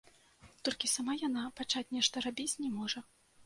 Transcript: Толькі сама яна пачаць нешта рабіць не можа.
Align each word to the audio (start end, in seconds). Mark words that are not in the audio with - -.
Толькі 0.69 0.89
сама 0.93 1.13
яна 1.27 1.43
пачаць 1.61 1.87
нешта 1.99 2.27
рабіць 2.29 2.51
не 2.67 2.75
можа. 2.83 3.09